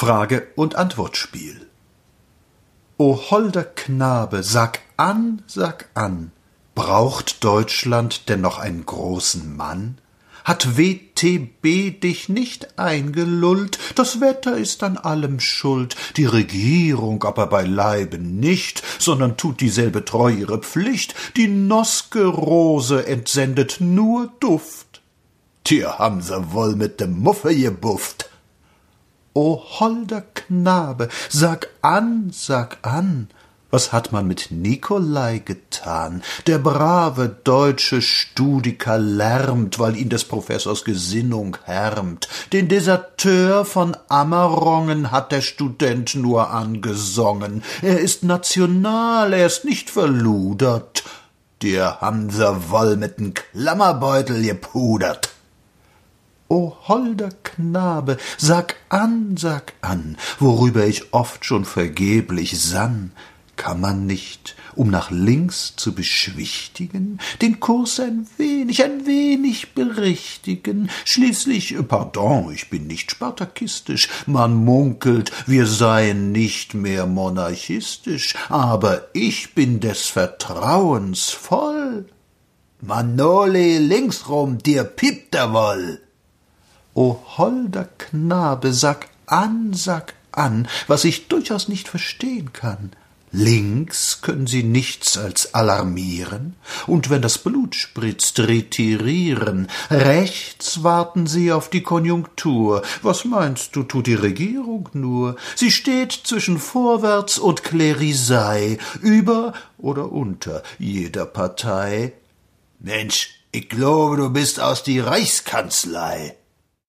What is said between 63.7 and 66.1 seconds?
man nicht, um nach links zu